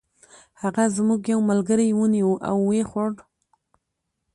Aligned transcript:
هغه 0.61 0.83
زموږ 0.95 1.21
یو 1.33 1.39
ملګری 1.49 1.87
ونیوه 1.99 2.35
او 2.49 2.57
و 2.67 2.71
یې 2.77 2.83
خوړ. 2.89 3.11